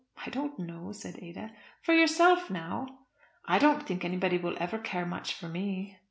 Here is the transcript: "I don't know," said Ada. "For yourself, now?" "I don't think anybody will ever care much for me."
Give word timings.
"I 0.25 0.31
don't 0.31 0.57
know," 0.57 0.91
said 0.93 1.19
Ada. 1.21 1.51
"For 1.83 1.93
yourself, 1.93 2.49
now?" 2.49 3.01
"I 3.45 3.59
don't 3.59 3.83
think 3.85 4.03
anybody 4.03 4.39
will 4.39 4.57
ever 4.59 4.79
care 4.79 5.05
much 5.05 5.35
for 5.35 5.47
me." 5.47 5.99